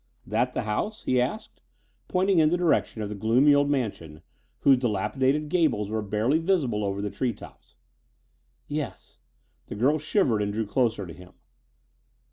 [0.25, 1.61] "That the house?" he asked,
[2.07, 4.23] pointing in the direction of the gloomy old mansion
[4.61, 7.75] whose dilapidated gables were barely visible over the tree tops.
[8.67, 9.19] "Yes."
[9.67, 11.33] The girl shivered and drew closer to him.